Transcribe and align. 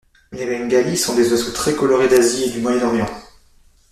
Les 0.31 0.47
bengalis 0.47 0.97
sont 0.97 1.13
des 1.13 1.29
oiseaux 1.31 1.51
très 1.51 1.75
colorés 1.75 2.07
d'Asie 2.07 2.45
et 2.45 2.49
du 2.49 2.59
Moyen-Orient. 2.59 3.05